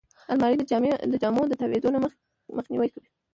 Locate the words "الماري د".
0.31-1.15